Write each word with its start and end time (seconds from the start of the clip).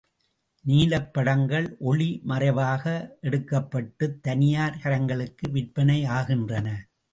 நீலப்படங்கள் 0.65 1.77
ஒளி 1.79 2.21
மறைவாக 2.23 2.85
எடுக்கப்பட்டுத் 3.21 4.19
தனியார் 4.21 4.79
கரங்களுக்கு 4.83 5.51
விற்பனை 5.51 6.05
ஆகின்றன. 6.05 6.67